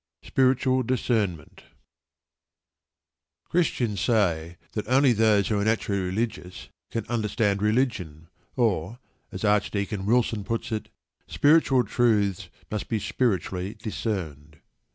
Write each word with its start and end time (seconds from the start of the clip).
SPIRITUAL 0.23 0.81
DISCERNMENT 0.81 1.63
Christians 3.43 3.99
say 4.01 4.57
that 4.71 4.87
only 4.87 5.13
those 5.13 5.47
who 5.49 5.59
are 5.59 5.63
naturally 5.63 6.01
religious 6.01 6.69
can 6.89 7.05
understand 7.05 7.61
religion, 7.61 8.27
or, 8.55 8.97
as 9.31 9.45
Archdeacon 9.45 10.07
Wilson 10.07 10.43
puts 10.43 10.71
it, 10.71 10.89
"Spiritual 11.27 11.83
truths 11.83 12.49
must 12.71 12.89
be 12.89 12.97
spiritually 12.97 13.75
discerned." 13.75 14.57